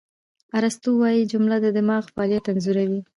[0.57, 3.01] ارسطو وایي، جمله د دماغ فعالیت انځوروي.